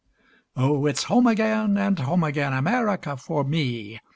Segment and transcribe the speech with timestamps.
[0.55, 3.99] Oh, it's home again, and home again, America for me!